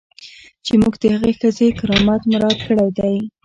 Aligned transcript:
چې 0.65 0.73
موږ 0.81 0.93
د 1.01 1.03
هغې 1.13 1.33
ښځې 1.39 1.67
کرامت 1.79 2.21
مراعات 2.31 2.59
کړی 2.67 2.89
دی. 2.97 3.15